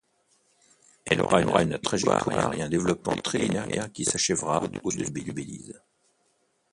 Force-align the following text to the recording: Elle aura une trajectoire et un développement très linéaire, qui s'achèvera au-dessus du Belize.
Elle 1.05 1.21
aura 1.21 1.41
une 1.61 1.77
trajectoire 1.77 2.51
et 2.55 2.63
un 2.63 2.69
développement 2.69 3.15
très 3.17 3.37
linéaire, 3.37 3.91
qui 3.91 4.03
s'achèvera 4.03 4.63
au-dessus 4.63 5.11
du 5.11 5.31
Belize. 5.31 5.79